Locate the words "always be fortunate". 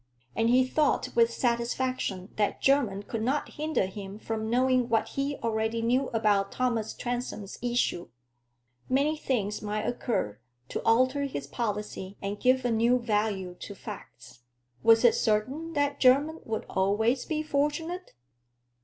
16.67-18.13